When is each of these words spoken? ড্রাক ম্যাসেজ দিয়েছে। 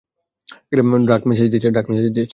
ড্রাক 1.07 1.85
ম্যাসেজ 1.89 2.11
দিয়েছে। 2.13 2.29